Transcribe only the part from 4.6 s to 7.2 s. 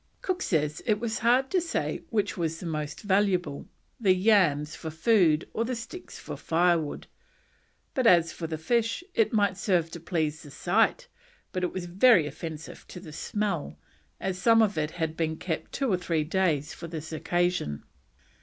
for food or the sticks for firewood;